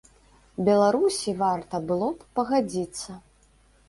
Беларусі 0.69 1.33
варта 1.41 1.79
было 1.91 2.07
б 2.21 2.25
пагадзіцца. 2.39 3.09